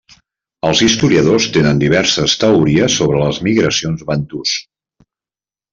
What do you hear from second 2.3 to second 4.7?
teories sobre les migracions bantus.